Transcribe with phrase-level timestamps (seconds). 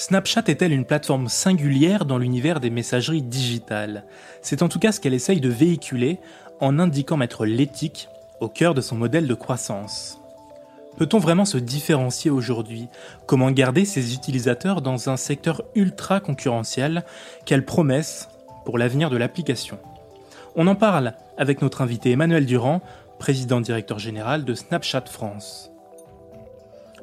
[0.00, 4.04] Snapchat est-elle une plateforme singulière dans l'univers des messageries digitales?
[4.40, 6.20] C'est en tout cas ce qu'elle essaye de véhiculer
[6.58, 8.08] en indiquant mettre l'éthique
[8.40, 10.18] au cœur de son modèle de croissance.
[10.96, 12.88] Peut-on vraiment se différencier aujourd'hui?
[13.26, 17.04] Comment garder ses utilisateurs dans un secteur ultra concurrentiel
[17.44, 18.30] Quelle promesse
[18.64, 19.78] pour l'avenir de l'application?
[20.56, 22.80] On en parle avec notre invité Emmanuel Durand,
[23.18, 25.70] président directeur général de Snapchat France.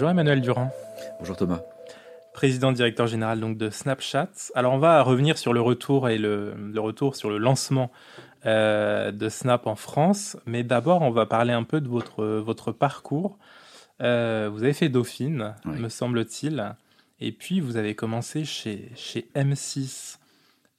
[0.00, 0.70] Bonjour Emmanuel Durand.
[1.18, 1.60] Bonjour Thomas
[2.32, 4.30] président directeur général donc de Snapchat.
[4.54, 7.90] Alors on va revenir sur le retour et le, retour sur le lancement
[8.46, 12.72] euh, de Snap en France, mais d'abord on va parler un peu de votre votre
[12.72, 13.36] parcours.
[14.00, 16.74] Euh, vous avez fait Dauphine, me semble-t-il,
[17.20, 20.16] et puis vous avez commencé chez chez M6.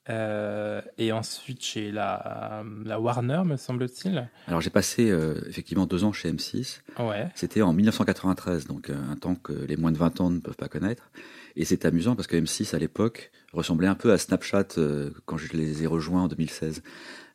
[0.10, 4.28] Euh, et ensuite chez la, la Warner, me semble-t-il.
[4.48, 5.14] Alors j'ai passé
[5.48, 6.82] effectivement deux ans chez M6.
[7.00, 7.28] Ouais.
[7.36, 10.70] C'était en 1993, donc un temps que les moins de 20 ans ne peuvent pas
[10.70, 11.12] connaître.
[11.56, 15.38] Et c'est amusant parce que M6 à l'époque ressemblait un peu à Snapchat euh, quand
[15.38, 16.82] je les ai rejoints en 2016.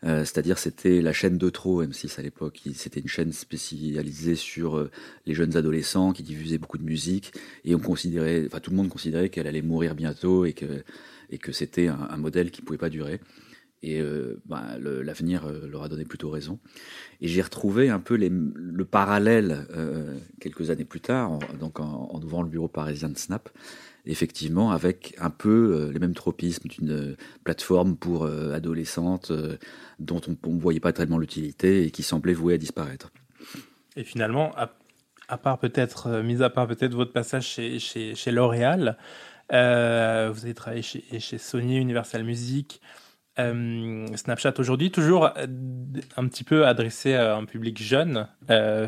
[0.04, 2.62] Euh, c'est-à-dire c'était la chaîne de trop M6 à l'époque.
[2.74, 4.90] C'était une chaîne spécialisée sur euh,
[5.26, 7.32] les jeunes adolescents qui diffusait beaucoup de musique
[7.64, 10.84] et on considérait, enfin tout le monde considérait qu'elle allait mourir bientôt et que
[11.30, 13.20] et que c'était un, modèle qui pouvait pas durer.
[13.82, 14.02] Et
[14.46, 16.58] bah, l'avenir leur a donné plutôt raison.
[17.20, 19.68] Et j'ai retrouvé un peu le parallèle
[20.40, 23.50] quelques années plus tard, donc en, en, ouvrant le bureau parisien de Snap,
[24.06, 29.32] effectivement avec un peu euh, les mêmes tropismes d'une euh, plateforme pour euh, adolescentes
[29.98, 33.10] dont on ne voyait pas tellement l'utilité et qui semblait vouée à disparaître.
[33.96, 38.96] Et finalement, à, part peut-être, mis à part peut-être votre passage chez, chez L'Oréal,
[39.50, 42.80] vous avez travaillé chez, chez Sony, Universal Music,
[43.36, 45.30] Snapchat aujourd'hui, toujours
[46.16, 48.28] un petit peu adressé à un public jeune,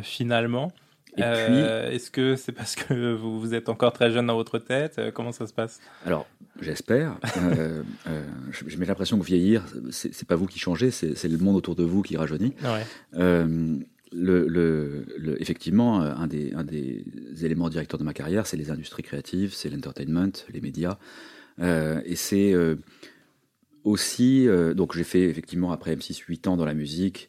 [0.03, 0.73] finalement.
[1.21, 4.99] Euh, est-ce que c'est parce que vous, vous, êtes encore très jeune dans votre tête?
[4.99, 5.81] Euh, Comment ça se passe?
[6.07, 6.27] Alors,
[6.61, 7.17] j'espère.
[7.39, 11.57] euh, euh je, mets l'impression que vieillir, c'est pas vous qui changez, c'est le monde
[11.57, 12.55] autour de vous qui rajeunit.
[15.39, 17.05] Effectivement, un des, un des
[17.43, 20.99] éléments directeurs de ma carrière, c'est les industries créatives, c'est l'entertainment, les médias.
[21.61, 22.55] et c'est
[23.85, 27.29] aussi, donc j'ai fait effectivement après M6 8 ans dans la musique,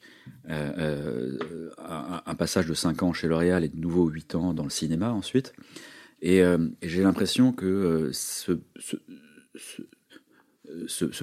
[0.50, 4.64] euh, euh, un, passage de 5 ans chez L'Oréal et de nouveau 8 ans dans
[4.64, 5.54] le cinéma ensuite.
[6.22, 8.54] Et, euh, j'ai l'impression que ce,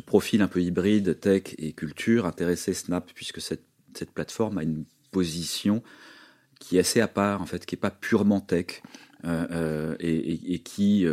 [0.00, 3.64] profil un peu hybride tech et culture intéressait Snap puisque cette
[4.14, 4.84] plateforme a une
[6.58, 8.82] qui est assez à part en fait, qui est pas purement tech
[9.24, 11.06] et, et, qui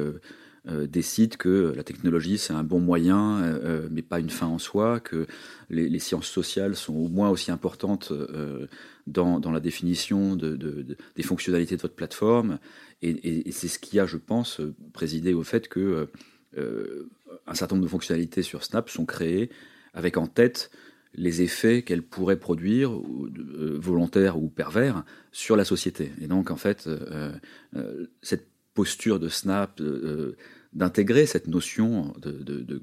[0.69, 4.47] euh, décide que la technologie c'est un bon moyen, euh, euh, mais pas une fin
[4.47, 5.27] en soi, que
[5.69, 8.13] les, sciences sociales sont au moins aussi importantes
[9.07, 10.55] dans, dans, la définition de,
[11.15, 12.59] des fonctionnalités de votre plateforme.
[13.01, 14.61] Et, c'est ce qui a, je pense,
[14.93, 16.09] présidé au fait que
[16.55, 19.49] un certain nombre de fonctionnalités sur Snap sont créées
[19.93, 20.71] avec en tête
[21.16, 26.12] les effets qu'elles pourraient produire, volontaires ou pervers, sur la société.
[26.22, 26.90] Et donc, en fait,
[28.22, 30.35] cette posture de Snap euh,
[30.74, 32.81] d'intégrer cette notion de, de,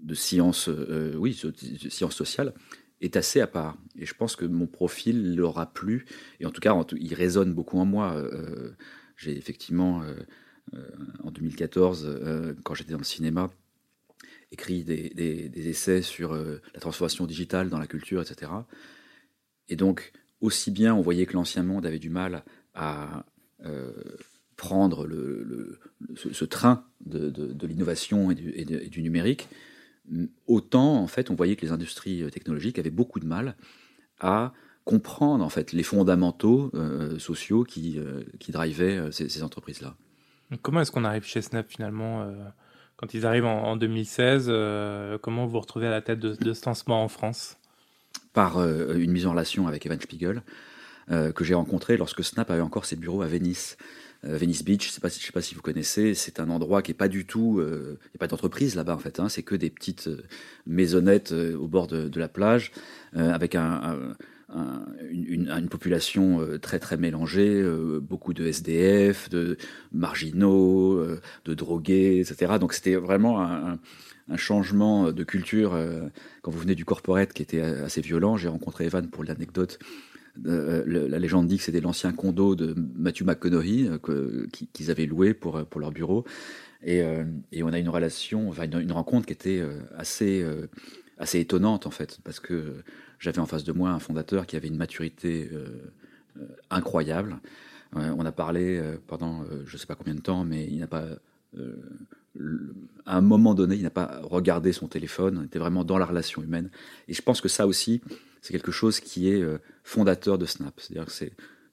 [0.00, 2.52] de, science, euh, oui, de science sociale
[3.00, 3.78] est assez à part.
[3.96, 6.04] Et je pense que mon profil l'aura plu,
[6.40, 8.14] et en tout cas, il résonne beaucoup en moi.
[8.14, 8.72] Euh,
[9.16, 10.02] j'ai effectivement,
[11.22, 13.50] en 2014, quand j'étais dans le cinéma,
[14.52, 18.52] écrit des, essais sur la transformation digitale dans la culture, etc.
[19.68, 22.44] Et donc, aussi bien on voyait que l'ancien monde avait du mal
[22.74, 23.24] à
[24.56, 25.80] prendre le,
[26.14, 29.48] ce, train de, l'innovation et, du, numérique,
[30.46, 33.56] autant en fait on voyait que les industries technologiques avaient beaucoup de mal
[34.20, 34.52] à
[34.84, 39.94] comprendre en fait les fondamentaux euh, sociaux qui, euh, qui drivaient euh, ces, entreprises-là.
[40.60, 42.30] Comment est-ce qu'on arrive chez Snap finalement
[43.02, 44.46] quand ils arrivent en, 2016
[45.20, 47.56] Comment vous vous retrouvez à la tête de, de ce lancement en France?
[48.32, 50.42] Par une mise en relation avec Evan Spiegel,
[51.08, 53.76] que j'ai rencontré lorsque Snap avait encore ses bureaux à Venice.
[54.22, 57.08] Venice Beach, je ne sais, pas si vous connaissez, c'est un endroit qui n'est pas
[57.08, 60.08] du tout, il n'y a pas d'entreprise là-bas en fait, hein, c'est que des petites
[60.64, 62.70] maisonnettes au bord de la plage,
[63.14, 64.14] avec un,
[65.10, 69.56] une, population euh, très très mélangée, euh, beaucoup de SDF, de
[69.92, 72.54] marginaux, euh, de drogués, etc.
[72.60, 73.78] Donc c'était vraiment un,
[74.36, 75.78] changement de culture
[76.40, 78.38] quand vous venez du corporate qui était assez violent.
[78.38, 79.78] J'ai rencontré Evan pour l'anecdote.
[80.42, 83.90] la légende dit que c'était l'ancien condo de Matthew McConaughey
[84.72, 86.24] qu'ils avaient loué pour, pour leur bureau.
[86.82, 87.02] Et,
[87.52, 89.62] et, on a une relation, enfin une rencontre qui était
[89.98, 90.42] assez,
[91.22, 92.82] assez étonnante en fait, parce que
[93.20, 95.92] j'avais en face de moi un fondateur qui avait une maturité euh,
[96.36, 97.38] euh, incroyable.
[97.92, 100.88] on a parlé euh, pendant je ne sais pas combien de temps, mais il n'a
[100.88, 101.06] pas
[103.04, 106.06] à un moment donné, il n'a pas regardé son téléphone, il était vraiment dans la
[106.06, 106.70] relation humaine.
[107.06, 108.00] Et je pense que ça aussi,
[108.40, 109.44] c'est quelque chose qui est
[109.84, 110.72] fondateur de Snap.
[110.80, 111.24] C'est-à-dire que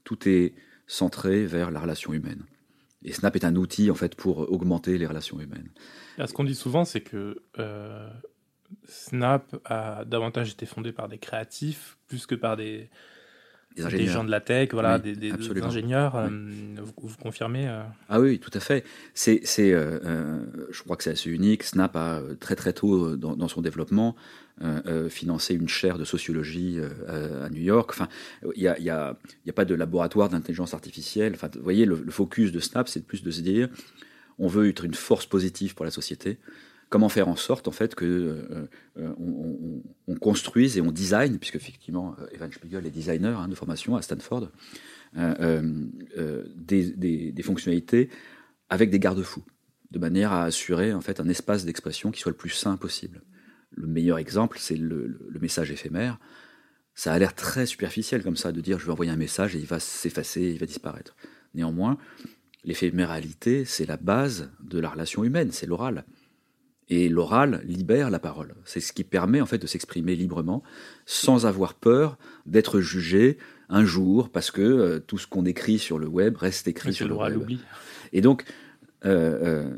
[0.04, 0.54] tout est
[0.86, 2.44] centré vers la relation humaine.
[3.04, 5.70] Et Snap est un outil en fait pour augmenter les relations humaines.
[6.18, 7.42] ce qu'on dit souvent, c'est que
[8.88, 12.90] Snap a davantage été fondé par des créatifs plus que par des,
[13.76, 15.32] des, gens de la tech, voilà, des,
[15.62, 16.16] ingénieurs.
[16.16, 16.30] Euh,
[16.82, 18.84] vous, confirmez euh Ah oui, tout à fait.
[19.14, 20.40] C'est, c'est, euh,
[20.72, 21.64] je crois que c'est assez unique.
[21.64, 24.16] Snap a très très tôt dans, son développement
[25.10, 27.92] financé une chaire de sociologie à New York.
[27.94, 28.10] Enfin,
[28.56, 31.34] il n'y a, y a, y a, pas de laboratoire d'intelligence artificielle.
[31.36, 33.70] Enfin, vous voyez, le, le focus de Snap, c'est plus de se dire,
[34.38, 36.40] on veut être une force positive pour la société
[36.90, 39.14] comment faire en sorte en fait que euh, euh,
[40.08, 43.96] on, construise et on design, puisque effectivement euh, Evan Spiegel est designer hein, de formation
[43.96, 44.50] à Stanford,
[46.56, 48.10] des, fonctionnalités
[48.70, 49.46] avec des garde-fous,
[49.92, 53.22] de manière à assurer en fait un espace d'expression qui soit le plus sain possible.
[53.72, 56.20] Le meilleur exemple, c'est le, message éphémère.
[56.96, 59.60] Ça a l'air très superficiel comme ça de dire je vais envoyer un message et
[59.60, 61.16] il va s'effacer, il va disparaître.
[61.54, 61.98] Néanmoins,
[62.64, 66.04] l'éphéméralité, c'est la base de la relation humaine, c'est l'oral.
[66.90, 68.56] Et l'oral libère la parole.
[68.66, 70.64] C'est ce qui permet en fait de s'exprimer librement,
[71.06, 73.38] sans avoir peur d'être jugé
[73.70, 77.08] un jour, parce que euh, tout ce qu'on écrit sur le web reste écrit sur
[77.08, 77.60] le web.
[78.12, 78.44] Et donc,
[79.06, 79.78] euh, euh,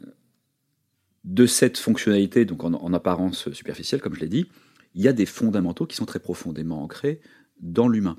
[1.25, 4.47] de cette fonctionnalité, donc en, apparence superficielle, comme je l'ai dit,
[4.95, 7.19] il y a des fondamentaux qui sont très profondément ancrés
[7.59, 8.17] dans l'humain.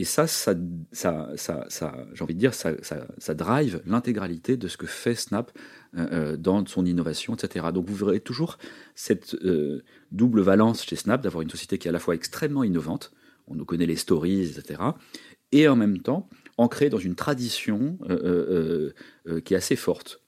[0.00, 0.54] Et ça, ça,
[0.94, 1.66] ça,
[2.14, 5.52] j'ai envie de dire, ça, ça drive l'intégralité de ce que fait Snap
[5.94, 7.66] euh, euh, dans son innovation, etc.
[7.74, 8.56] Donc vous verrez toujours
[8.94, 12.64] cette euh, double valence chez Snap d'avoir une société qui est à la fois extrêmement
[12.64, 13.12] innovante,
[13.46, 14.80] on nous connaît les stories, etc.,
[15.52, 17.98] et en même temps ancrée dans une tradition
[19.44, 20.22] qui est assez forte.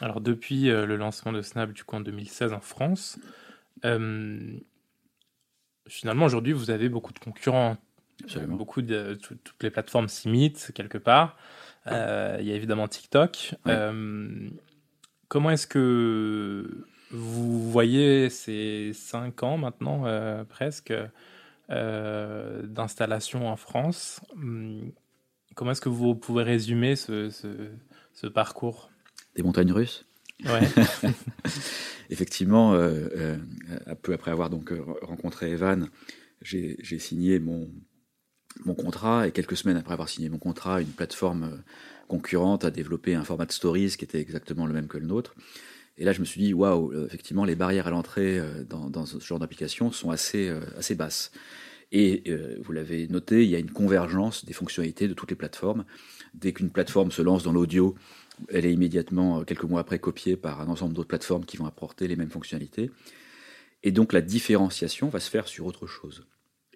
[0.00, 3.18] Alors depuis le lancement de Snap du coup en 2016 en France,
[5.88, 7.76] finalement aujourd'hui vous avez beaucoup de concurrents
[8.48, 11.36] Beaucoup de toutes les plateformes s'imitent quelque part.
[11.88, 13.54] Euh, il y a évidemment TikTok.
[13.66, 14.48] Euh,
[15.28, 20.94] comment est-ce que vous voyez ces cinq ans maintenant euh, presque
[21.68, 24.20] d'installation en France?
[24.34, 24.92] Hum,
[25.54, 27.30] Comment est-ce que vous pouvez résumer ce,
[28.12, 28.90] ce, parcours?
[29.36, 30.04] Des montagnes russes?
[30.44, 30.60] Ouais.
[32.10, 35.88] Effectivement, un peu après avoir donc rencontré Evan,
[36.42, 37.70] j'ai signé mon,
[38.64, 41.56] mon contrat et quelques semaines après avoir signé mon contrat, une plateforme euh,
[42.08, 45.34] concurrente a développé un format de stories qui était exactement le même que le nôtre.
[45.98, 49.06] Et là, je me suis dit, waouh, euh, effectivement, les barrières à l'entrée euh, dans,
[49.06, 51.32] ce genre d'application sont assez, assez basses.
[51.92, 52.24] Et
[52.64, 55.84] vous l'avez noté, il y a une convergence des fonctionnalités de toutes les plateformes.
[56.34, 57.94] Dès qu'une plateforme se lance dans l'audio,
[58.48, 62.08] elle est immédiatement, quelques mois après, copiée par un ensemble d'autres plateformes qui vont apporter
[62.08, 62.90] les mêmes fonctionnalités.
[63.84, 66.26] Et donc la différenciation va se faire sur autre chose.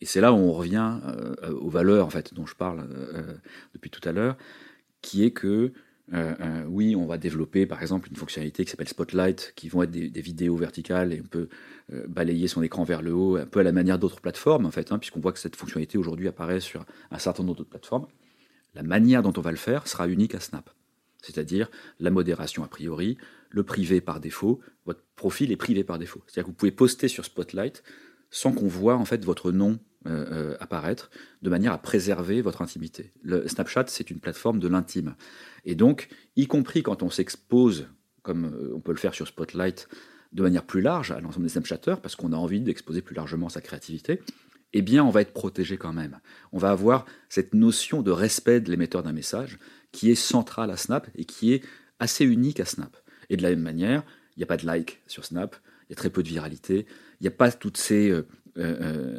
[0.00, 3.12] Et c'est là où on revient euh, aux valeurs en fait dont je parle euh,
[3.14, 3.34] euh,
[3.74, 4.36] depuis tout à l'heure,
[5.02, 5.72] qui est que
[6.66, 10.20] oui, on va développer par exemple une fonctionnalité qui s'appelle Spotlight, qui vont être des,
[10.20, 11.48] vidéos verticales et on peut
[12.08, 14.90] balayer son écran vers le haut, un peu à la manière d'autres plateformes en fait,
[14.90, 18.08] hein, puisqu'on voit que cette fonctionnalité aujourd'hui apparaît sur un certain nombre d'autres plateformes.
[18.74, 20.70] La manière dont on va le faire sera unique à Snap,
[21.22, 23.16] c'est-à-dire la modération a priori,
[23.50, 24.58] le privé par défaut.
[24.86, 27.84] Votre profil est privé par défaut, c'est-à-dire que vous pouvez poster sur Spotlight
[28.30, 31.10] sans qu'on voit en fait votre nom euh, euh, apparaître,
[31.42, 33.12] de manière à préserver votre intimité.
[33.22, 35.14] Le Snapchat, c'est une plateforme de l'intime.
[35.66, 37.86] Et donc, y compris quand on s'expose,
[38.22, 39.88] comme euh, on peut le faire sur Spotlight,
[40.32, 43.50] de manière plus large à l'ensemble des Snapchatters, parce qu'on a envie d'exposer plus largement
[43.50, 44.22] sa créativité,
[44.72, 46.18] eh bien, on va être protégé quand même.
[46.52, 49.58] On va avoir cette notion de respect de l'émetteur d'un message
[49.92, 51.62] qui est centrale à Snap et qui est
[51.98, 52.96] assez unique à Snap.
[53.28, 54.02] Et de la même manière,
[54.34, 55.56] il n'y a pas de like sur Snap,
[55.88, 56.86] il y a très peu de viralité,
[57.20, 58.10] il n'y a pas toutes ces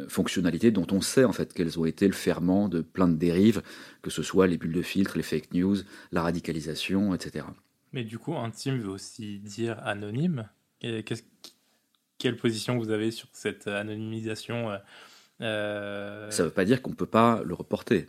[0.07, 3.61] fonctionnalités dont on sait en fait qu'elles ont été le ferment de plein de dérives,
[4.01, 5.77] que ce soit les bulles de filtre, les fake news,
[6.11, 7.45] la radicalisation, etc.
[7.93, 10.47] Mais du coup, intime veut aussi dire anonyme.
[12.17, 14.77] quelle position vous avez sur cette anonymisation
[15.41, 18.07] euh, Ça ne veut pas dire qu'on ne peut pas le reporter.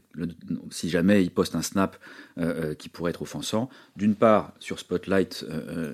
[0.71, 1.97] si jamais il poste un snap
[2.39, 5.45] euh, euh, qui pourrait être offensant, d'une part, sur Spotlight,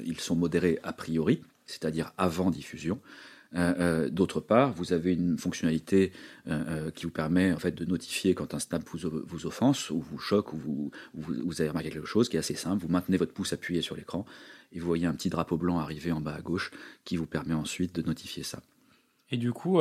[0.05, 3.01] ils sont modérés a priori, c'est-à-dire avant diffusion.
[3.53, 6.13] D'autre part, vous avez une fonctionnalité
[6.95, 10.19] qui vous permet en fait de notifier quand un snap vous, vous offense ou vous
[10.19, 12.83] choque ou vous, vous, avez remarqué quelque chose qui est assez simple.
[12.83, 14.27] Vous maintenez votre pouce appuyé sur l'écran
[14.73, 16.71] et vous voyez un petit drapeau blanc arriver en bas à gauche
[17.05, 18.61] qui vous permet ensuite de notifier ça.
[19.31, 19.81] Et du coup,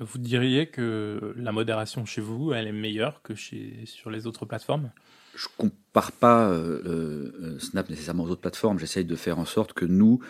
[0.00, 4.44] vous diriez que la modération chez vous, elle est meilleure que chez, sur les autres
[4.44, 4.90] plateformes?
[5.36, 8.78] Je compare pas euh, euh, Snap nécessairement aux autres plateformes.
[8.78, 10.20] J'essaye de faire en sorte que nous,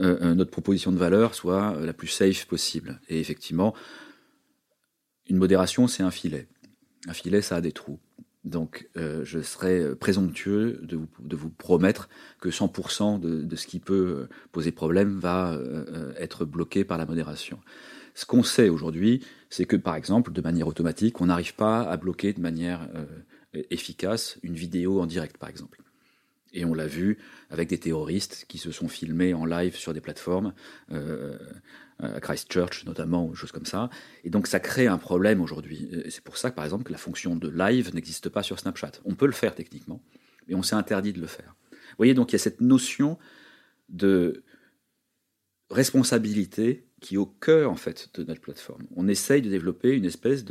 [0.00, 3.00] euh, notre proposition de valeur soit la plus safe possible.
[3.08, 3.74] Et effectivement,
[5.28, 6.46] une modération, c'est un filet.
[7.06, 7.98] Un filet, ça a des trous.
[8.44, 12.10] Donc, je serais présomptueux de vous, promettre
[12.40, 15.58] que 100% de, ce qui peut poser problème va
[16.18, 17.58] être bloqué par la modération.
[18.14, 21.96] Ce qu'on sait aujourd'hui, c'est que par exemple, de manière automatique, on n'arrive pas à
[21.96, 25.82] bloquer de manière euh, efficace une vidéo en direct, par exemple.
[26.54, 27.18] Et on l'a vu
[27.50, 30.54] avec des terroristes qui se sont filmés en live sur des plateformes,
[30.92, 31.36] euh,
[31.98, 33.90] à Christchurch notamment, ou choses comme ça.
[34.24, 35.90] Et donc ça crée un problème aujourd'hui.
[36.08, 38.92] C'est pour ça, par exemple, que la fonction de live n'existe pas sur Snapchat.
[39.04, 40.00] On peut le faire techniquement,
[40.48, 41.54] mais on s'est interdit de le faire.
[41.70, 43.18] Vous voyez, donc il y a cette notion
[43.88, 44.44] de
[45.70, 48.84] responsabilité qui est au cœur en fait de notre plateforme.
[48.96, 50.42] On essaye de développer une espèce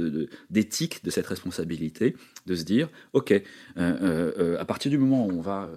[0.52, 3.42] d'éthique de, cette responsabilité, de se dire, ok, euh,
[3.78, 5.68] euh, euh, à partir du moment où on va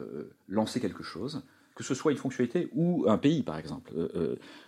[0.51, 1.43] lancer quelque chose,
[1.75, 3.91] que ce soit une fonctionnalité ou un pays, par exemple.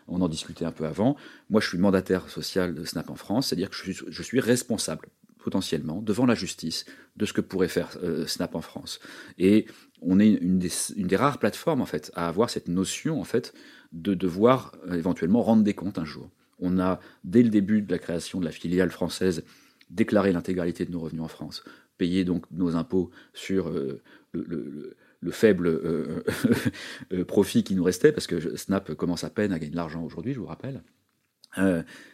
[0.09, 1.15] on en discutait un peu avant.
[1.50, 4.41] Moi, je suis mandataire social de Snap en France, c'est-à-dire que je suis, je suis,
[4.41, 6.87] responsable potentiellement devant la justice
[7.17, 8.99] de ce que pourrait faire Snap en France.
[9.37, 9.67] Et
[10.00, 13.55] on est une des, rares plateformes en fait à avoir cette notion en fait
[13.93, 16.31] de devoir euh, éventuellement rendre des comptes un jour.
[16.61, 19.45] On a, dès le début de la création de la filiale française,
[19.90, 21.64] déclaré l'intégralité de nos revenus en France,
[21.97, 24.02] payé donc nos impôts sur euh,
[24.33, 24.97] le,
[25.31, 25.69] faible
[27.12, 30.02] euh, profit qui nous restait, parce que Snap commence à peine à gagner de l'argent
[30.05, 30.83] aujourd'hui, je vous rappelle,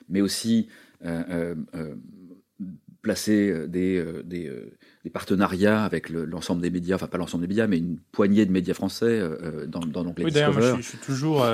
[0.08, 0.68] mais aussi
[3.02, 4.02] placer des,
[5.10, 8.74] partenariats avec l'ensemble des médias, enfin pas l'ensemble des médias, mais une poignée de médias
[8.74, 9.22] français
[9.66, 11.44] dans, dans l'onglet oui, d'ailleurs, je, suis toujours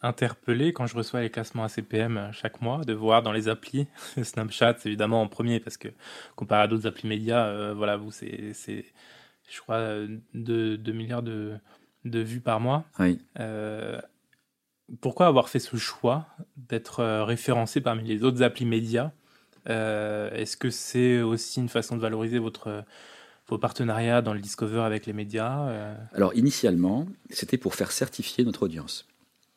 [0.00, 3.86] interpellé quand je reçois les classements ACPM chaque mois de voir dans les applis
[4.22, 5.88] Snapchat évidemment en premier parce que
[6.34, 8.52] comparé à d'autres applis médias, voilà, vous c'est,
[9.48, 9.98] je crois
[10.34, 11.52] 2, 2 milliards de,
[12.04, 12.84] de vues par mois.
[12.98, 13.18] Oui.
[15.00, 19.21] pourquoi avoir fait ce choix d'être référencé parmi les autres applis médias euh,
[19.66, 22.84] est-ce que c'est aussi une façon de valoriser votre,
[23.48, 28.44] vos partenariats dans le Discover avec les médias euh Alors, initialement, c'était pour faire certifier
[28.44, 29.06] notre audience.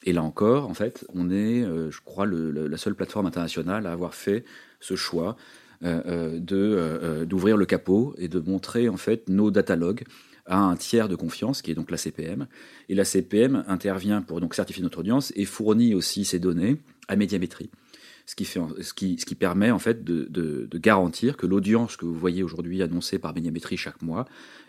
[0.03, 3.91] Et là encore, en fait, on est, euh, je crois, la seule plateforme internationale à
[3.91, 4.45] avoir fait
[4.79, 5.35] ce choix
[5.81, 10.03] d'ouvrir le capot et de montrer en fait nos datalogues
[10.45, 12.47] à un tiers de confiance, qui est donc la CPM.
[12.89, 17.15] Et la CPM intervient pour donc certifier notre audience et fournit aussi ces données à
[17.15, 17.69] Médiamétrie
[18.25, 21.95] ce qui, fait, ce qui, ce qui permet en fait de, de, garantir que l'audience
[21.95, 24.25] que vous voyez aujourd'hui annoncée par Médiamétrie chaque mois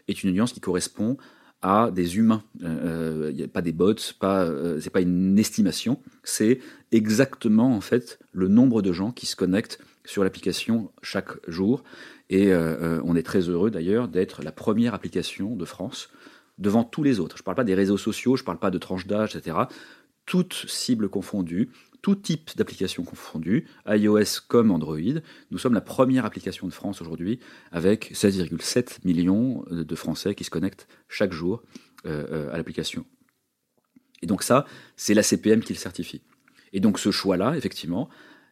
[0.09, 1.17] est une audience qui correspond
[1.63, 2.43] à des humains.
[2.61, 6.61] Il euh, n'y a pas des bots, pas, euh, c'est pas une estimation, c'est
[6.93, 11.83] exactement en fait le nombre de gens qui se connectent sur l'application chaque jour.
[12.29, 16.11] Et euh, on est très heureux d'ailleurs d'être la première application de France
[16.59, 17.37] devant tous les autres.
[17.37, 19.57] Je ne parle pas des réseaux sociaux, je ne parle pas de tranches d'âge, etc.
[20.25, 21.71] Toutes cibles confondues,
[22.07, 25.19] tout type d'applications confondues, iOS comme Android.
[25.51, 27.41] Nous sommes la première application de France aujourd'hui
[27.73, 31.65] avec 16,7 millions de Français qui se connectent chaque jour
[32.07, 33.05] euh, euh, à l'application.
[34.23, 36.23] Et donc ça, c'est la CPM qui le certifie.
[36.73, 38.09] Et donc ce choix-là, effectivement,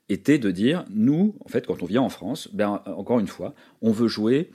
[0.08, 3.54] était de dire, nous, en fait, quand on vient en France, ben, encore une fois,
[3.82, 4.50] on veut jouer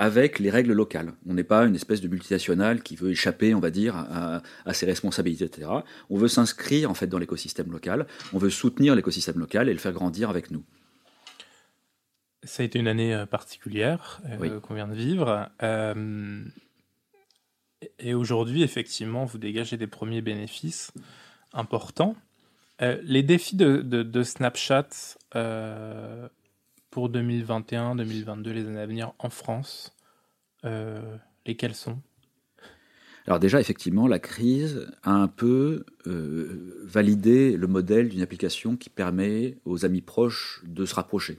[0.00, 1.12] avec les règles locales.
[1.28, 4.86] On n'est pas une espèce de multinationale qui veut échapper, on va dire, à, ses
[4.86, 5.68] responsabilités, etc.
[6.08, 8.06] On veut s'inscrire en fait dans l'écosystème local.
[8.32, 10.64] On veut soutenir l'écosystème local et le faire grandir avec nous.
[12.44, 15.50] Ça a été une année euh, particulière euh, qu'on vient de vivre.
[15.62, 16.42] Euh,
[17.98, 20.92] et aujourd'hui, effectivement, vous dégagez des premiers bénéfices
[21.52, 22.16] importants.
[22.80, 24.88] les défis de, Snapchat
[26.90, 29.96] pour 2021, 2022, les années à venir en France,
[30.64, 31.16] euh,
[31.46, 31.98] lesquels sont?
[33.26, 38.90] Alors déjà, effectivement, la crise a un peu euh, validé le modèle d'une application qui
[38.90, 41.38] permet aux amis proches de se rapprocher.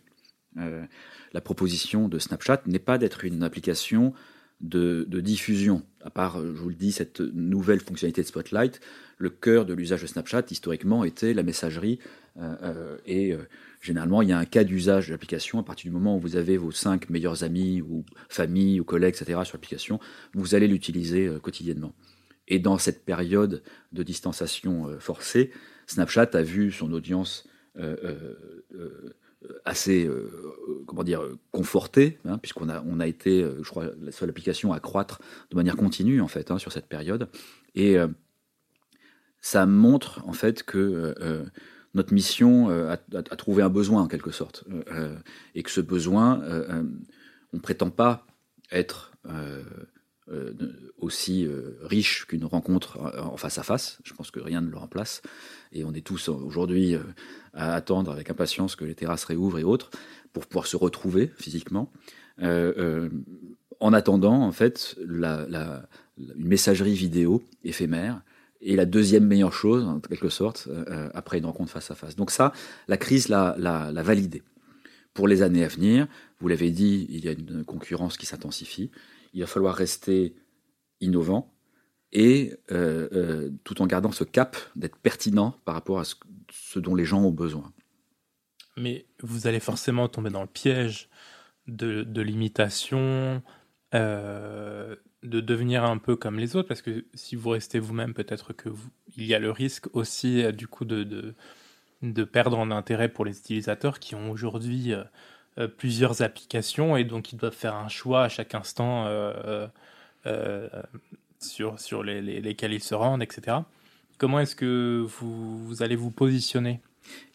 [0.57, 0.85] Euh,
[1.33, 4.13] la proposition de Snapchat n'est pas d'être une application
[4.61, 5.83] de, diffusion.
[6.03, 8.79] À part, je vous le dis, cette nouvelle fonctionnalité de Spotlight,
[9.17, 11.99] le cœur de l'usage de Snapchat, historiquement, était la messagerie.
[12.37, 13.35] Euh, et
[13.81, 15.59] généralement, il y a un cas d'usage de l'application.
[15.59, 19.15] À partir du moment où vous avez vos cinq meilleurs amis ou familles ou collègues,
[19.15, 19.99] etc., sur l'application,
[20.33, 21.93] vous allez l'utiliser quotidiennement.
[22.47, 25.51] Et dans cette période de distanciation forcée,
[25.87, 27.47] Snapchat a vu son audience
[29.65, 30.29] assez euh,
[30.85, 34.73] comment dire conforté hein, puisqu'on a on a été euh, je crois la seule application
[34.73, 35.19] à croître
[35.49, 37.29] de manière continue en fait hein, sur cette période.
[37.75, 38.07] Et euh,
[39.39, 41.15] ça montre en fait que
[41.95, 42.97] notre mission a,
[43.35, 44.65] trouvé un besoin en quelque sorte
[45.55, 46.43] et que ce besoin
[47.51, 48.27] on prétend pas
[48.71, 49.13] être
[50.97, 53.99] aussi euh, riche qu'une rencontre en face à face.
[54.03, 55.21] Je pense que rien ne le remplace.
[55.71, 56.99] Et on est tous aujourd'hui euh,
[57.53, 59.89] à attendre avec impatience que les terrasses réouvrent et autres
[60.33, 61.91] pour pouvoir se retrouver physiquement.
[62.39, 65.93] en attendant, en fait, une
[66.37, 68.21] messagerie vidéo éphémère
[68.61, 70.69] est la deuxième meilleure chose, en quelque sorte,
[71.13, 72.15] après une rencontre face à face.
[72.15, 72.53] Donc ça,
[72.87, 74.43] la crise l'a validé.
[75.13, 76.07] Pour les années à venir,
[76.39, 78.89] vous l'avez dit, il y a une concurrence qui s'intensifie
[79.33, 80.35] il va falloir rester
[80.99, 81.53] innovant
[82.11, 86.95] et euh, euh, tout en gardant ce cap d'être pertinent par rapport à ce, dont
[86.95, 87.71] les gens ont besoin.
[88.77, 91.09] Mais vous allez forcément tomber dans le piège
[91.67, 93.41] de, l'imitation,
[93.93, 98.53] euh, de devenir un peu comme les autres, parce que si vous restez vous-même, peut-être
[98.53, 98.69] que
[99.15, 101.35] il y a le risque aussi du coup de,
[102.01, 104.93] de, perdre en intérêt pour les utilisateurs qui ont aujourd'hui
[105.77, 109.67] plusieurs applications et donc ils doivent faire un choix à chaque instant euh,
[110.25, 110.69] euh,
[111.39, 113.57] sur, sur les, lesquels ils se rendent, etc.
[114.17, 116.79] Comment est-ce que vous, allez vous positionner?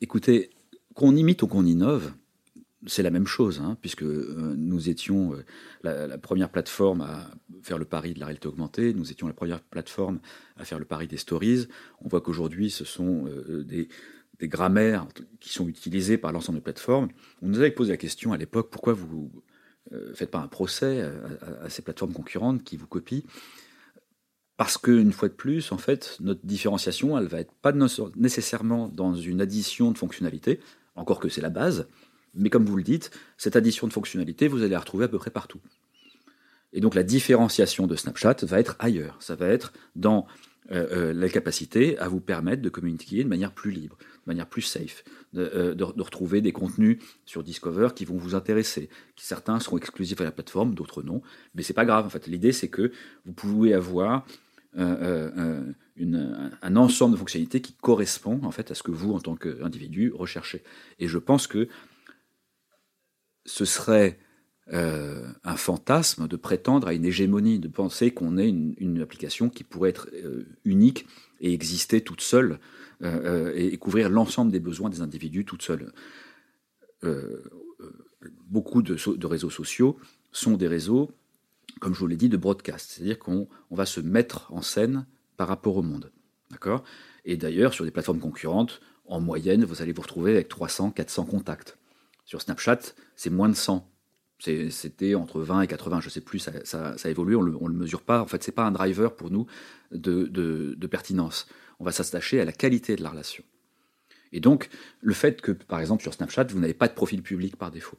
[0.01, 0.51] Écoutez,
[0.95, 2.13] qu'on imite ou qu'on innove,
[2.87, 5.33] c'est la même chose, hein, puisque nous étions
[5.83, 7.29] la, première plateforme à
[7.63, 10.21] faire le pari de la réalité augmentée, nous étions la première plateforme
[10.57, 11.67] à faire le pari des stories.
[12.01, 13.29] On voit qu'aujourd'hui, ce sont
[13.65, 13.89] des,
[14.39, 15.07] des grammaires
[15.41, 17.09] qui sont utilisées par l'ensemble des plateformes.
[17.43, 19.31] On nous avait posé la question à l'époque pourquoi vous
[19.91, 21.03] ne euh, faites pas un procès
[21.63, 23.23] à, ces plateformes concurrentes qui vous copient?
[24.57, 27.73] Parce qu'une fois de plus, en fait, notre différenciation, elle va être pas
[28.17, 30.61] nécessairement dans une addition de fonctionnalités,
[30.95, 31.87] encore que c'est la base,
[32.35, 35.19] mais comme vous le dites, cette addition de fonctionnalités, vous allez la retrouver à peu
[35.19, 35.61] près partout.
[36.73, 39.17] Et donc la différenciation de Snapchat va être ailleurs.
[39.21, 40.27] Ça va être dans
[40.73, 44.49] euh, euh, la capacité à vous permettre de communiquer de manière plus libre, de manière
[44.49, 48.89] plus safe, de, euh, retrouver des contenus sur Discover qui vont vous intéresser.
[49.17, 51.23] Certains seront exclusifs à la plateforme, d'autres non,
[51.55, 52.07] mais c'est pas grave.
[52.07, 52.91] En fait, l'idée c'est que
[53.25, 54.27] vous pouvez avoir
[54.75, 60.13] un ensemble de fonctionnalités qui correspond en fait à ce que vous, en tant qu'individu,
[60.13, 60.63] recherchez.
[60.99, 61.69] Et je pense que
[63.47, 64.19] ce serait
[64.73, 69.63] euh, un fantasme de prétendre à une hégémonie, de penser qu'on est une, application qui
[69.63, 71.07] pourrait être euh, unique
[71.41, 72.59] et exister toute seule
[73.03, 75.93] euh, et, couvrir l'ensemble des besoins des individus toute seule.
[78.49, 79.99] beaucoup de, réseaux sociaux
[80.33, 81.13] sont des réseaux,
[81.81, 85.47] comme je vous l'ai dit, de broadcast, c'est-à-dire qu'on va se mettre en scène par
[85.47, 86.11] rapport au monde.
[87.25, 91.27] Et d'ailleurs, sur des plateformes concurrentes, en moyenne, vous allez vous retrouver avec 300, 400
[91.27, 91.79] contacts.
[92.25, 92.81] Sur Snapchat,
[93.15, 93.89] c'est moins de 100
[94.39, 98.03] c'était entre 20 et 80, je sais plus, ça, ça, évolue, on le, le mesure
[98.03, 98.21] pas.
[98.21, 99.47] En fait, c'est pas un driver pour nous
[99.93, 101.47] de, pertinence.
[101.81, 103.45] On va s'attacher à la qualité de la relation.
[104.33, 104.69] Et donc,
[105.01, 107.99] le fait que, par exemple, sur Snapchat, vous n'avez pas de profil public par défaut.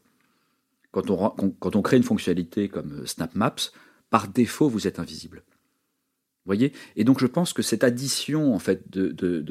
[0.92, 3.72] Quand on, quand on crée une fonctionnalité comme Snap Maps,
[4.10, 5.44] par défaut, vous êtes invisible.
[5.48, 6.72] Vous voyez?
[6.96, 9.42] Et donc, je pense que cette addition, en fait, de, de,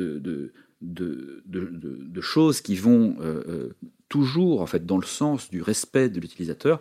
[0.80, 3.76] de choses qui vont euh, euh,
[4.08, 6.80] toujours en fait dans le sens du respect de l'utilisateur,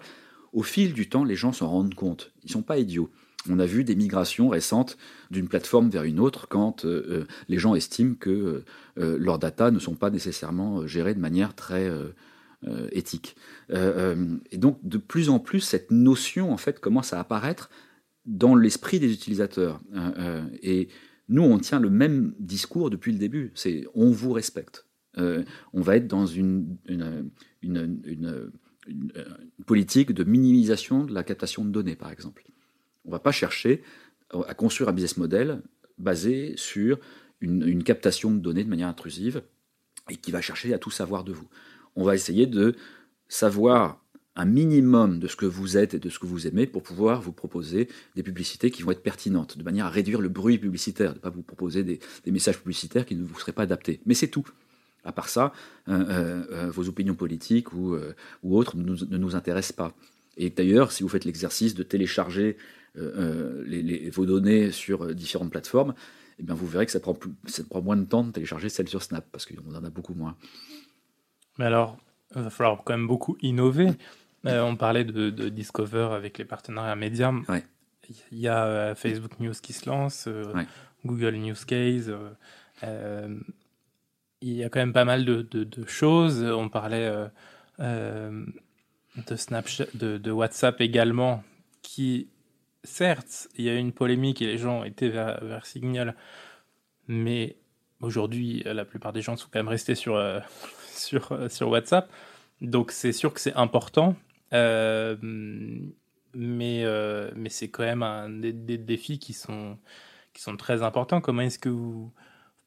[0.53, 2.31] au fil du temps, les gens s'en rendent compte.
[2.43, 3.09] Ils ne sont pas idiots.
[3.49, 4.97] On a vu des migrations récentes
[5.29, 8.63] d'une plateforme vers une autre quand euh, euh, les gens estiment que
[8.97, 11.91] euh, leurs data ne sont pas nécessairement gérées de manière très
[12.91, 13.35] éthique.
[13.69, 17.69] et donc, de plus en plus, cette notion en fait commence à apparaître
[18.25, 19.81] dans l'esprit des utilisateurs.
[20.63, 20.87] et
[21.29, 23.51] nous, on tient le même discours depuis le début.
[23.53, 24.87] C'est on vous respecte.
[25.17, 26.77] Euh, on va être dans une,
[29.65, 32.43] politique de minimisation de la captation de données, par exemple.
[33.05, 33.83] On ne va pas chercher
[34.47, 35.61] à construire un business model
[35.97, 36.99] basé sur
[37.41, 39.41] une, captation de données de manière intrusive
[40.09, 41.47] et qui va chercher à tout savoir de vous.
[41.95, 42.75] On va essayer de
[43.27, 44.01] savoir
[44.35, 47.21] un minimum de ce que vous êtes et de ce que vous aimez pour pouvoir
[47.21, 51.11] vous proposer des publicités qui vont être pertinentes, de manière à réduire le bruit publicitaire,
[51.11, 54.01] de ne pas vous proposer des, messages publicitaires qui ne vous seraient pas adaptés.
[54.05, 54.45] Mais c'est tout.
[55.05, 55.53] À part ça,
[55.87, 57.95] vos opinions politiques ou,
[58.43, 59.93] ou autres ne nous intéressent pas.
[60.37, 62.57] Et d'ailleurs, si vous faites l'exercice de télécharger
[62.97, 65.93] euh, euh, vos données sur euh, différentes plateformes,
[66.39, 68.89] eh bien vous verrez que ça prend, ça prend moins de temps de télécharger celles
[68.89, 70.35] sur Snap, parce qu'on en a beaucoup moins.
[71.57, 71.97] Mais alors,
[72.35, 73.91] il va falloir quand même beaucoup innover.
[74.43, 77.33] on parlait de, Discover avec les partenariats médias.
[78.31, 80.27] Il y a Facebook News qui se lance,
[81.05, 82.13] Google News Case.
[84.41, 86.43] Il y a quand même pas mal de, de choses.
[86.43, 87.11] On parlait
[89.27, 91.43] de Snapchat, de, WhatsApp également,
[91.81, 92.29] qui,
[92.83, 96.15] certes, il y a eu une polémique et les gens étaient vers, vers Signal,
[97.07, 97.57] mais
[98.01, 100.39] aujourd'hui, la plupart des gens sont quand même restés sur, euh,
[100.87, 102.11] sur, euh, sur WhatsApp.
[102.61, 104.15] Donc c'est sûr que c'est important,
[104.53, 106.85] euh, mais,
[107.35, 109.77] mais c'est quand même un des, des, défis qui sont,
[110.33, 111.21] qui sont très importants.
[111.21, 112.13] Comment est-ce que vous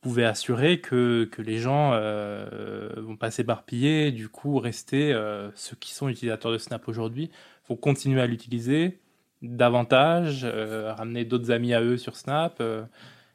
[0.01, 5.77] pouvez assurer que, que les gens euh, vont pas s'éparpiller, du coup rester, euh, ceux
[5.77, 7.31] qui sont utilisateurs de Snap aujourd'hui,
[7.69, 9.01] vont continuer à l'utiliser
[9.43, 12.63] davantage, euh, ramener d'autres amis à eux sur Snap.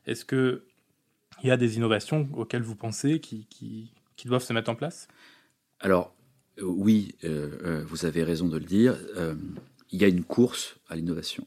[0.06, 0.64] Est-ce que
[1.42, 3.92] il y a des innovations auxquelles vous pensez qui, qui,
[4.26, 5.10] doivent se mettre en place?
[5.82, 6.14] Alors
[6.62, 7.16] oui,
[7.86, 8.96] vous avez raison de le dire.
[9.92, 11.46] il y a une course à l'innovation.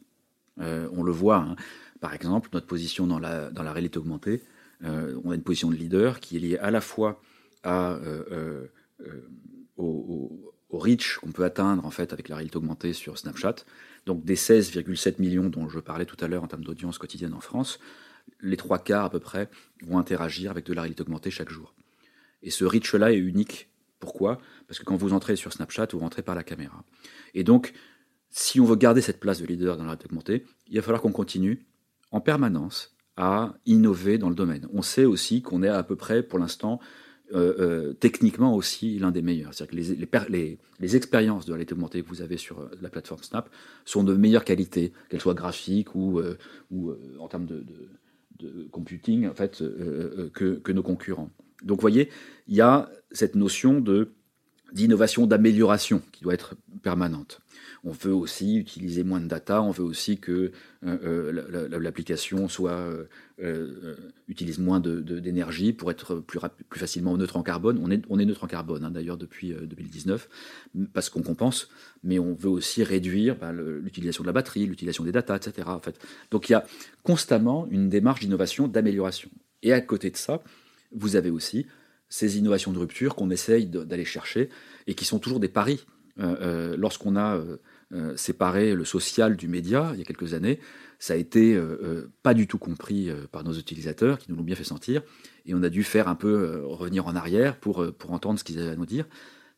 [0.59, 1.39] on le voit.
[1.39, 1.57] Hein.
[2.01, 5.71] Par exemple, notre position dans la, dans la réalité augmentée, euh, on a une position
[5.71, 7.21] de leader qui est liée à la fois
[7.67, 8.69] euh,
[9.03, 9.29] euh,
[9.77, 13.57] au, reach qu'on peut atteindre en fait avec la réalité augmentée sur Snapchat.
[14.05, 17.41] Donc des 16,7 millions dont je parlais tout à l'heure en termes d'audience quotidienne en
[17.41, 17.79] France,
[18.41, 19.49] les trois quarts à peu près
[19.83, 21.75] vont interagir avec de la réalité augmentée chaque jour.
[22.43, 23.71] Et ce reach-là est unique.
[24.01, 24.39] Pourquoi?
[24.69, 26.85] Parce que quand vous entrez sur Snapchat, vous rentrez par la caméra.
[27.35, 27.73] Et donc,
[28.31, 31.01] si on veut garder cette place de leader dans la réalité augmentée, il va falloir
[31.01, 31.65] qu'on continue
[32.11, 34.67] en permanence à innover dans le domaine.
[34.73, 36.81] On sait aussi qu'on est à peu près, pour l'instant,
[37.35, 39.53] euh, euh, techniquement aussi l'un des meilleurs.
[39.53, 43.21] C'est-à-dire que les, les, expériences de réalité augmentée que vous avez sur euh, la plateforme
[43.23, 43.51] Snap
[43.85, 46.21] sont de meilleure qualité, qu'elles soient graphiques ou,
[46.71, 47.65] ou en termes de,
[48.39, 49.59] de, computing, en fait,
[50.35, 51.31] que, que, nos concurrents.
[51.65, 52.11] Donc, vous voyez,
[52.47, 53.83] il y a cette notion
[54.73, 57.41] d'innovation, d'amélioration qui doit être permanente.
[57.87, 60.51] On veut aussi utiliser moins de data, on veut aussi que
[60.85, 62.85] euh, euh, l'application soit
[63.40, 63.94] euh,
[64.27, 67.79] utilise moins d'énergie pour être plus, plus facilement neutre en carbone.
[67.81, 70.29] On est, on est neutre en carbone hein, d'ailleurs depuis 2019
[70.94, 71.68] parce qu'on compense,
[72.03, 75.68] mais on veut aussi réduire bah, l'utilisation de la batterie, l'utilisation des data, etc.
[75.68, 75.96] En fait.
[76.33, 76.66] Donc il y a
[77.05, 79.31] constamment une démarche d'innovation, d'amélioration.
[79.62, 80.42] Et à côté de ça,
[80.90, 81.66] vous avez aussi
[82.09, 84.51] ces innovations de rupture qu'on essaye d'aller chercher
[84.88, 85.87] et qui sont toujours des paris.
[86.18, 87.38] Lorsqu'on a
[88.16, 90.59] séparer le social du média il y a quelques années.
[90.99, 94.44] Ça a été euh, euh, pas du tout compris par nos utilisateurs qui nous l'ont
[94.44, 95.03] bien fait sentir
[95.44, 98.59] et on a dû faire un peu revenir en arrière pour, pour entendre ce qu'ils
[98.59, 99.07] avaient à nous dire.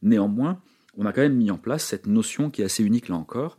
[0.03, 0.61] Néanmoins,
[0.97, 3.57] on a quand même mis en place cette notion qui est assez unique là encore,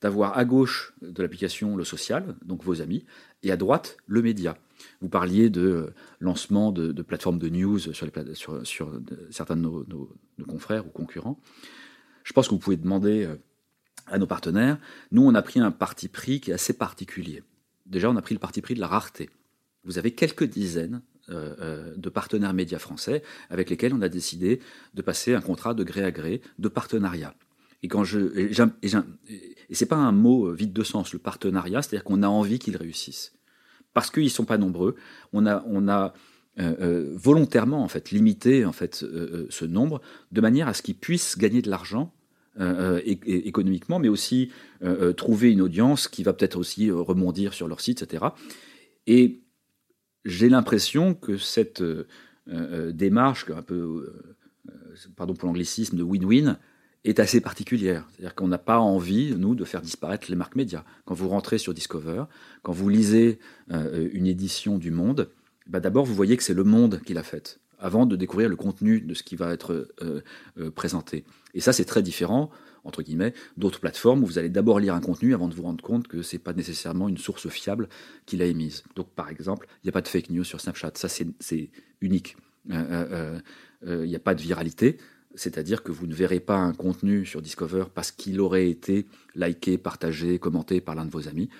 [0.00, 3.06] d'avoir à gauche de l'application le social, donc vos amis,
[3.42, 4.58] et à droite le média.
[5.00, 7.94] Vous parliez de lancement de, plateformes de news sur,
[9.30, 10.10] certains de nos,
[10.46, 11.40] confrères ou concurrents.
[12.22, 13.28] Je pense que vous pouvez demander
[14.06, 14.78] à nos partenaires,
[15.12, 17.42] nous, on a pris un parti pris qui est assez particulier.
[17.86, 19.30] Déjà, on a pris le parti pris de la rareté.
[19.84, 24.60] Vous avez quelques dizaines euh, euh, de partenaires médias français avec lesquels on a décidé
[24.94, 27.34] de passer un contrat de gré à gré de partenariat.
[27.82, 28.18] Et quand je
[29.86, 33.32] pas un mot vide de sens le partenariat, c'est-à-dire qu'on a envie qu'ils réussissent
[33.94, 34.96] parce qu'ils sont pas nombreux.
[35.32, 36.12] On a on a
[36.58, 41.38] euh, volontairement en fait limité en fait ce nombre de manière à ce qu'ils puissent
[41.38, 42.12] gagner de l'argent
[42.60, 44.52] euh, euh, économiquement, mais aussi
[44.84, 48.26] euh, trouver une audience qui va peut-être aussi rebondir sur leur site, etc.
[49.08, 49.42] Et
[50.24, 51.82] j'ai l'impression que cette
[52.46, 54.08] démarche, un peu,
[55.16, 56.58] pardon pour l'anglicisme, de win-win,
[57.02, 58.06] est assez particulière.
[58.12, 60.84] C'est-à-dire qu'on n'a pas envie, nous, de faire disparaître les marques médias.
[61.06, 62.24] Quand vous rentrez sur Discover,
[62.62, 65.28] quand vous lisez une édition du Monde,
[65.66, 68.56] bah d'abord vous voyez que c'est le Monde qui l'a faite avant de découvrir le
[68.56, 70.22] contenu de ce qui va être euh,
[70.58, 71.24] euh, présenté.
[71.52, 72.50] Et ça, c'est très différent,
[72.84, 75.84] entre guillemets, d'autres plateformes où vous allez d'abord lire un contenu avant de vous rendre
[75.84, 77.90] compte que ce n'est pas nécessairement une source fiable
[78.24, 78.84] qui l'a émise.
[78.96, 80.92] Donc, par exemple, il n'y a pas de fake news sur Snapchat.
[80.94, 81.70] Ça, c'est
[82.00, 82.38] unique.
[82.72, 83.40] Euh,
[83.86, 84.96] il n'y a pas de viralité.
[85.34, 89.76] C'est-à-dire que vous ne verrez pas un contenu sur Discover parce qu'il aurait été liké,
[89.76, 91.50] partagé, commenté par l'un de vos amis.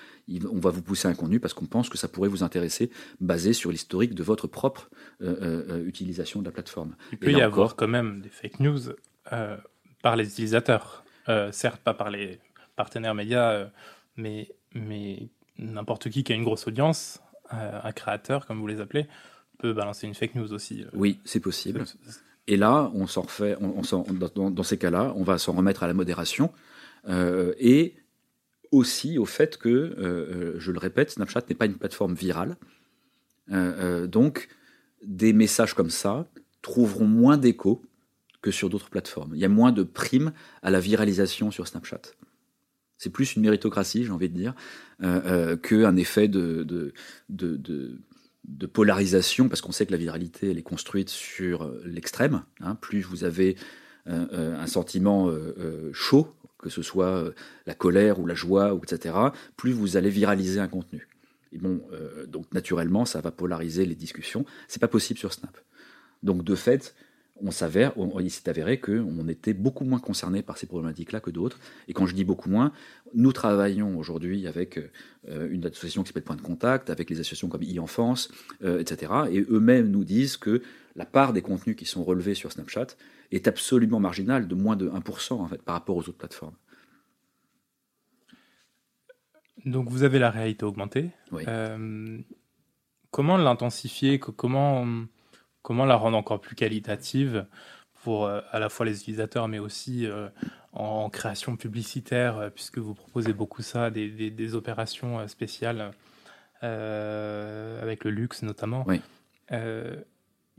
[0.51, 2.89] On va vous pousser un contenu parce qu'on pense que ça pourrait vous intéresser,
[3.21, 4.89] basé sur l'historique de votre propre
[5.21, 6.95] euh, euh, euh, utilisation de la plateforme.
[7.11, 8.79] Il peut y avoir quand même des fake news
[10.01, 11.03] par les utilisateurs.
[11.51, 12.39] certes pas par les
[12.75, 13.69] partenaires médias,
[14.17, 19.07] mais, mais n'importe qui qui a une grosse audience, un créateur, comme vous les appelez,
[19.59, 20.85] peut balancer une fake news aussi.
[20.93, 21.85] Oui, c'est possible.
[22.47, 23.81] Et là, on s'en refait, on,
[24.13, 26.51] dans, dans, ces cas-là, on va s'en remettre à la modération
[27.07, 27.95] et
[28.75, 32.57] aussi au fait que, je le répète, Snapchat n'est pas une plateforme virale.
[33.49, 34.47] donc,
[35.03, 36.27] des messages comme ça
[36.61, 37.83] trouveront moins d'écho
[38.41, 39.31] que sur d'autres plateformes.
[39.33, 42.01] Il y a moins de primes à la viralisation sur Snapchat.
[42.97, 44.53] C'est plus une méritocratie, j'ai envie de dire,
[45.03, 46.63] euh, euh, qu'un effet de,
[47.29, 52.43] de, polarisation, parce qu'on sait que la viralité, elle est construite sur l'extrême.
[52.61, 52.75] Hein.
[52.75, 53.57] Plus vous avez
[54.07, 55.31] euh, un sentiment
[55.91, 56.33] chaud,
[56.65, 57.23] que ce soit
[57.67, 59.15] la colère ou la joie, ou etc.,
[59.55, 61.07] plus vous allez viraliser un contenu.
[61.53, 61.79] Et bon,
[62.27, 64.45] donc naturellement, ça va polariser les discussions.
[64.67, 65.55] C'est pas possible sur Snap.
[66.23, 66.95] Donc de fait,
[67.41, 71.59] on s'avère, il s'est avéré qu'on était beaucoup moins concerné par ces problématiques-là que d'autres.
[71.87, 72.71] Et quand je dis beaucoup moins,
[73.13, 74.79] nous travaillons aujourd'hui avec
[75.27, 78.31] euh, une association qui s'appelle Point de Contact, avec les associations comme e-enfance,
[78.63, 79.11] euh, etc.
[79.31, 80.61] Et eux-mêmes nous disent que
[80.95, 82.87] la part des contenus qui sont relevés sur Snapchat
[83.31, 86.55] est absolument marginale, de moins de 1% en fait, par rapport aux autres plateformes.
[89.65, 91.09] Donc vous avez la réalité augmentée.
[91.33, 92.19] Euh,
[93.11, 94.19] comment l'intensifier?
[94.19, 94.85] Comment
[95.65, 97.47] comment la rendre encore plus qualitative
[98.03, 100.29] pour euh, à la fois les utilisateurs, mais aussi euh,
[100.73, 105.91] en, création publicitaire, euh, puisque vous proposez beaucoup ça, des, opérations spéciales
[106.61, 108.85] avec le luxe notamment.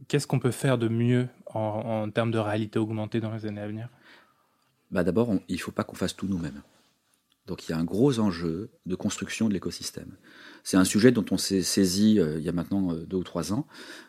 [0.08, 3.66] Qu'est-ce qu'on peut faire de mieux en, termes de réalité augmentée dans les années à
[3.66, 3.88] venir?
[4.90, 6.62] Bah D'abord, il ne faut pas qu'on fasse tout nous-mêmes.
[7.46, 10.16] Donc il y a un gros enjeu de construction de l'écosystème.
[10.64, 13.66] C'est un sujet dont on s'est saisi il y a maintenant deux ou trois ans,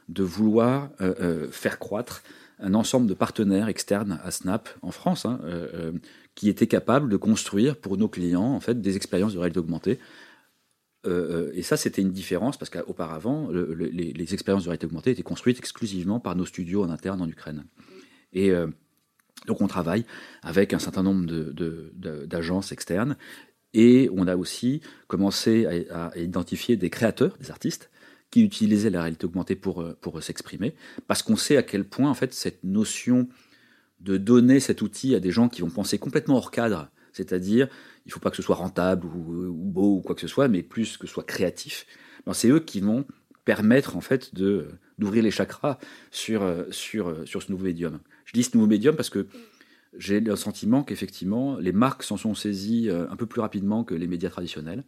[0.10, 2.24] de vouloir euh, euh, faire croître
[2.60, 5.92] un ensemble de partenaires externes à Snap en France, hein, euh,
[6.34, 10.00] qui étaient capables de construire pour nos clients en fait des expériences de réalité augmentée.
[11.54, 16.20] et ça, c'était une différence parce qu'auparavant, les, expériences de réalité augmentée étaient construites exclusivement
[16.20, 17.64] par nos studios en interne en Ukraine.
[18.34, 18.52] Et
[19.46, 20.06] donc, on travaille
[20.42, 21.26] avec un certain nombre
[22.26, 23.18] d'agences externes
[23.74, 27.90] et on a aussi commencé à, identifier des créateurs, des artistes,
[28.32, 30.76] qui utilisaient la réalité augmentée pour, euh, pour s'exprimer,
[31.08, 33.30] parce qu'on sait à quel point en fait cette notion
[34.02, 37.70] de donner cet outil à des gens qui vont penser complètement hors cadre, c'est-à-dire
[38.06, 40.50] il ne faut pas que ce soit rentable ou, beau ou quoi que ce soit,
[40.50, 41.86] mais plus que ce soit créatif,
[42.26, 43.06] ben, c'est eux qui vont
[43.46, 45.78] permettre en fait de d'ouvrir les chakras
[46.12, 48.00] sur, euh, sur, euh, sur ce nouveau médium.
[48.28, 49.28] Je dis ce nouveau médium parce que
[49.98, 54.06] j'ai le sentiment qu'effectivement les marques s'en sont saisies un peu plus rapidement que les
[54.06, 54.84] médias traditionnels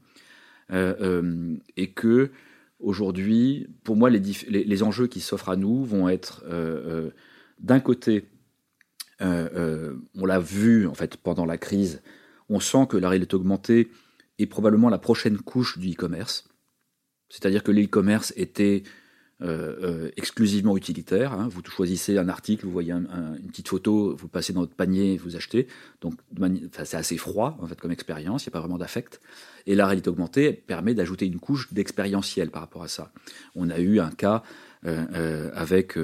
[0.71, 2.31] et que
[2.79, 7.09] Aujourd'hui, pour moi, les, enjeux qui s'offrent à nous vont être, euh, euh,
[7.59, 8.25] d'un côté,
[9.21, 12.01] euh, on l'a vu en fait pendant la crise,
[12.47, 13.91] on sent que la réalité augmentée
[14.37, 16.47] est probablement la prochaine couche du e-commerce.
[17.27, 18.83] C'est-à-dire que l'e-commerce était
[19.41, 21.31] euh, euh, exclusivement utilitaire.
[21.31, 21.47] Hein.
[21.49, 25.37] Vous choisissez un article, vous voyez une petite photo, vous passez dans votre panier, vous
[25.37, 25.67] achetez.
[26.01, 26.15] Donc
[26.73, 29.21] c'est assez froid en fait comme expérience, il n'y a pas vraiment d'affect.
[29.65, 33.13] Et la réalité augmentée permet d'ajouter une couche d'expérientiel par rapport à ça.
[33.55, 34.43] On a eu un cas
[34.85, 35.97] euh, avec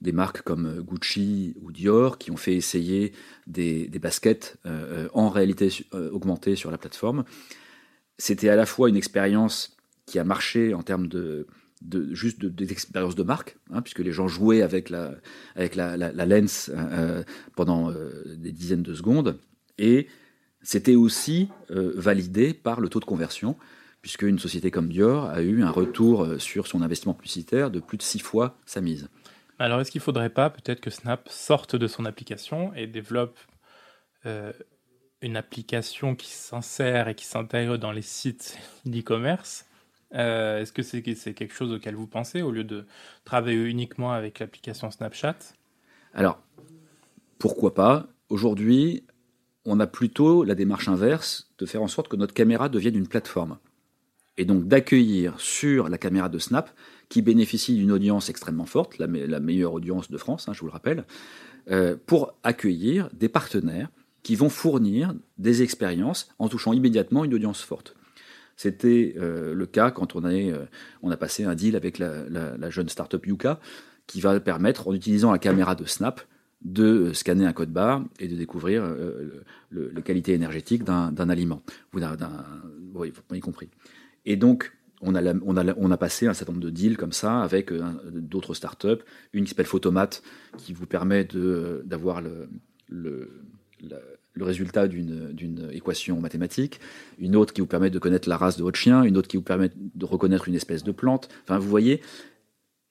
[0.00, 3.12] des marques comme Gucci ou Dior qui ont fait essayer
[3.46, 4.58] des baskets
[5.12, 7.22] en réalité augmentée sur la plateforme.
[8.18, 11.46] C'était à la fois une expérience qui a marché en termes de
[12.12, 15.14] juste des expériences de marque, hein, puisque les gens jouaient avec la,
[15.56, 17.24] avec la, lens euh, euh,
[17.56, 19.38] pendant euh, des dizaines de secondes.
[19.78, 20.08] Et
[20.62, 23.56] c'était aussi validé par le taux de conversion,
[24.00, 27.98] puisque une société comme Dior a eu un retour sur son investissement publicitaire de plus
[27.98, 29.08] de six fois sa mise.
[29.58, 33.38] Alors, est-ce qu'il ne faudrait pas peut-être que Snap sorte de son application et développe
[35.22, 39.64] une application qui s'insère et qui s'intègre dans les sites d'e-commerce
[40.14, 42.84] euh, est-ce que c'est quelque chose auquel vous pensez au lieu de
[43.24, 45.36] travailler uniquement avec l'application Snapchat?
[46.14, 46.42] Alors,
[47.38, 48.08] pourquoi pas?
[48.28, 49.04] Aujourd'hui,
[49.64, 53.08] on a plutôt la démarche inverse de faire en sorte que notre caméra devienne une
[53.08, 53.58] plateforme.
[54.38, 56.70] Et donc d'accueillir sur la caméra de Snap,
[57.08, 60.72] qui bénéficie d'une audience extrêmement forte, la, meilleure audience de France, hein, je vous le
[60.72, 61.04] rappelle,
[61.70, 63.90] euh, pour accueillir des partenaires
[64.22, 67.94] qui vont fournir des expériences en touchant immédiatement une audience forte.
[68.56, 70.66] C'était euh, le cas quand on, euh,
[71.02, 73.60] on a passé un deal avec la, jeune startup Yuka,
[74.06, 76.20] qui va permettre, en utilisant la caméra de Snap,
[76.62, 81.62] de scanner un code barre et de découvrir euh, les qualités énergétiques d'un aliment,
[81.92, 82.16] ou d'un,
[82.94, 83.68] oui, compris.
[84.24, 87.10] Et donc, on a, on, a, on a, passé un certain nombre de deals comme
[87.10, 90.10] ça avec d'autres startups, une qui s'appelle Photomat,
[90.56, 91.26] qui vous permet
[91.84, 92.48] d'avoir le,
[92.88, 93.42] le,
[94.34, 96.80] le résultat d'une équation mathématique,
[97.18, 99.36] une autre qui vous permet de connaître la race de votre chien, une autre qui
[99.36, 101.28] vous permet de reconnaître une espèce de plante.
[101.44, 102.00] Enfin, vous voyez,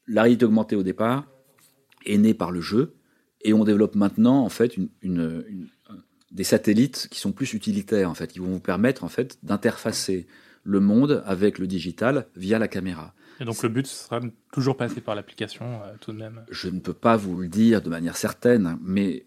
[0.07, 1.25] la réalité augmentée au départ
[2.05, 2.95] est née par le jeu,
[3.43, 5.69] et on développe maintenant en fait une,
[6.31, 10.27] des satellites qui sont plus utilitaires en fait, qui vont vous permettre en fait d'interfacer
[10.63, 13.13] le monde avec le digital via la caméra.
[13.39, 14.19] Et donc le but sera
[14.53, 16.45] toujours passer par l'application euh, tout de même.
[16.51, 19.25] Je ne peux pas vous le dire de manière certaine, mais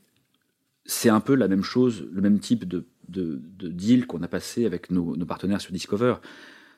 [0.85, 4.67] c'est un peu la même chose, le même type de, de, deal qu'on a passé
[4.67, 6.17] avec nos, partenaires sur Discover.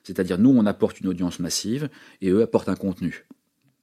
[0.03, 1.89] C'est-à-dire, nous, on apporte une audience massive
[2.21, 3.25] et eux apportent un contenu.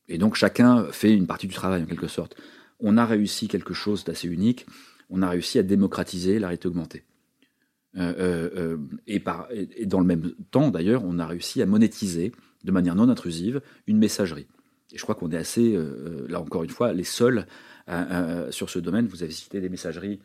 [0.08, 2.36] Et donc, chacun fait une partie du travail, en quelque sorte.
[2.80, 4.66] On a réussi quelque chose d'assez unique.
[5.10, 7.04] On a réussi à démocratiser la réalité.
[7.96, 12.32] Euh, euh, euh, et, dans le même temps, d'ailleurs, on a réussi à monétiser
[12.64, 14.46] de manière non intrusive une messagerie.
[14.92, 15.76] Et je crois qu'on est assez,
[16.28, 17.46] là encore une fois, les seuls
[18.50, 19.06] sur ce domaine.
[19.06, 20.20] Vous avez cité des messageries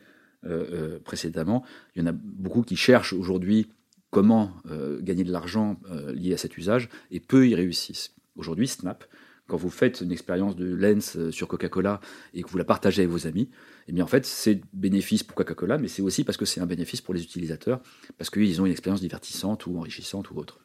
[1.04, 1.64] précédemment.
[1.94, 3.68] Il y en a beaucoup qui cherchent aujourd'hui
[4.10, 4.52] comment
[5.00, 5.80] gagner de l'argent
[6.14, 8.14] lié à cet usage, et peu y réussissent.
[8.36, 9.04] Aujourd'hui, Snap,
[9.50, 12.00] quand vous faites une expérience de lens sur Coca-Cola
[12.32, 13.50] et que vous la partagez avec vos amis,
[13.88, 16.66] eh bien en fait c'est bénéfice pour Coca-Cola, mais c'est aussi parce que c'est un
[16.66, 17.80] bénéfice pour les utilisateurs,
[18.16, 20.60] parce qu'ils ont une expérience divertissante ou enrichissante ou autre.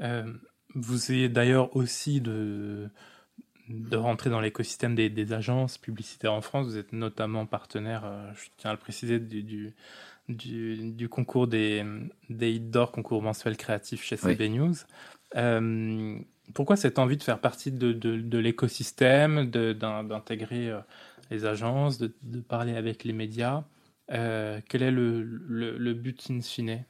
[0.00, 0.32] Euh,
[0.74, 2.88] vous essayez d'ailleurs aussi de,
[3.72, 6.66] de rentrer dans l'écosystème des, agences publicitaires en France.
[6.66, 9.42] Vous êtes notamment partenaire, euh, je tiens à le préciser, du,
[10.28, 11.84] du, du, concours des,
[12.28, 14.74] des d'or, concours mensuel créatif chez CB News.
[15.36, 16.18] Euh,
[16.54, 20.72] pourquoi cette envie de faire partie de, de, l'écosystème, d'intégrer
[21.30, 22.12] les agences, de,
[22.46, 23.64] parler avec les médias
[24.08, 26.84] Quel est le, le, le but in fine?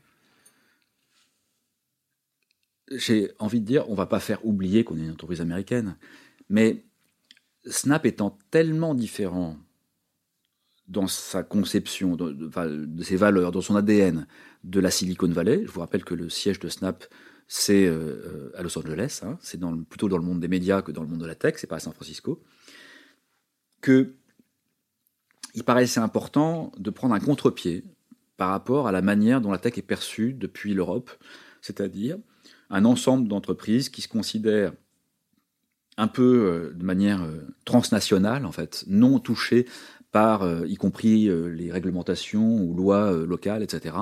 [2.90, 5.96] J'ai envie de dire, on va pas faire oublier qu'on est une entreprise américaine,
[6.52, 6.84] mais
[7.66, 9.56] Snap étant tellement différent
[10.86, 12.50] dans sa conception, de,
[13.02, 14.26] ses valeurs, dans son ADN
[14.62, 15.62] de la Silicon Valley.
[15.64, 17.06] Je vous rappelle que le siège de Snap,
[17.48, 19.38] c'est euh, à Los Angeles, hein.
[19.40, 21.66] c'est plutôt dans le monde des médias que dans le monde de la tech, c'est
[21.66, 22.42] pas à San Francisco.
[23.80, 24.14] Que
[25.54, 27.84] il paraissait important de prendre un contre-pied
[28.36, 31.10] par rapport à la manière dont la tech est perçue depuis l'Europe,
[31.62, 32.18] c'est-à-dire
[32.68, 34.74] un ensemble d'entreprises qui se considèrent
[36.02, 39.66] un peu euh, de manière euh, transnationale, en fait, non touchées
[40.10, 43.96] par, euh, y compris les réglementations ou lois locales, etc.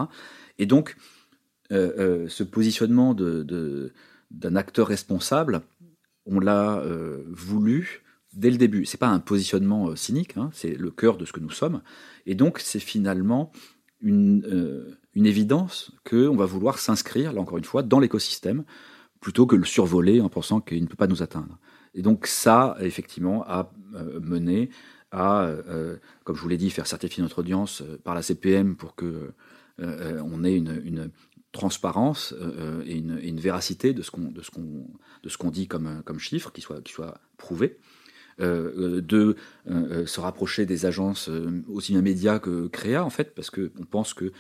[0.58, 0.96] Et donc,
[1.70, 5.60] ce positionnement d'un acteur responsable,
[6.26, 6.82] on l'a
[7.28, 8.86] voulu dès le début.
[8.86, 11.80] C'est pas un positionnement cynique, hein, c'est le cœur de ce que nous sommes.
[12.26, 13.52] Et donc, c'est finalement
[14.00, 18.64] une, une évidence qu'on va vouloir s'inscrire, là encore une fois, dans l'écosystème,
[19.20, 21.56] plutôt que le survoler en pensant qu'il ne peut pas nous atteindre.
[21.94, 24.70] Et donc ça, effectivement, a euh, mené
[25.10, 28.76] à, euh, comme je vous l'ai dit, faire certifier notre audience euh, par la CPM
[28.76, 29.32] pour que
[29.78, 31.10] on ait une,
[31.52, 32.34] transparence
[32.84, 34.86] et, une, véracité de ce qu'on de ce qu'on
[35.22, 37.78] de ce qu'on dit comme comme chiffre qui soit qui soit prouvé.
[38.38, 41.30] de se rapprocher des agences
[41.66, 44.32] aussi bien médias que créa en fait parce que on pense que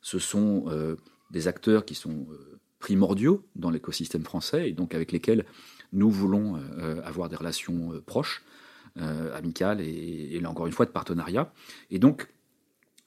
[0.00, 0.96] ce sont euh,
[1.30, 5.44] des acteurs qui sont euh, primordiaux dans l'écosystème français et donc avec lesquels
[5.92, 8.44] nous voulons euh, avoir des relations proches,
[9.34, 11.52] amicales et, là encore une fois de partenariat.
[11.92, 12.28] Et donc,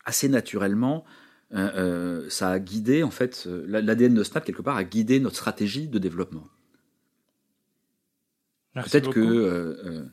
[0.05, 1.03] assez naturellement,
[1.51, 5.99] ça a guidé, en fait, l'ADN de Snap, quelque part, a guidé notre stratégie de
[5.99, 6.47] développement.
[8.73, 10.07] Peut-être que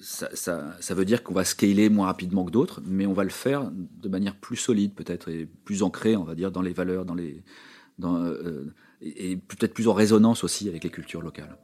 [0.00, 3.70] ça, veut dire qu'on va scaler moins rapidement que d'autres, mais on va le faire
[3.72, 7.14] de manière plus solide peut-être et plus ancrée, on va dire, dans les valeurs, dans
[7.14, 7.42] les,
[7.98, 11.56] dans, euh, et peut-être plus en résonance aussi avec les cultures locales.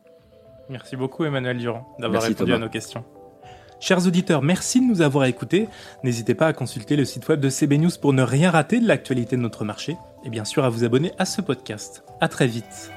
[0.68, 3.04] Merci beaucoup Emmanuel Durand d'avoir répondu à nos questions.
[3.78, 5.68] Chers auditeurs, merci de nous avoir écoutés.
[6.02, 8.88] N'hésitez pas à consulter le site web de CB News pour ne rien rater de
[8.88, 12.02] l'actualité de notre marché et bien sûr à vous abonner à ce podcast.
[12.20, 12.90] À très vite.